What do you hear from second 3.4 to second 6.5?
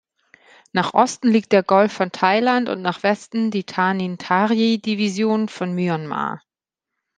die Tanintharyi-Division von Myanmar.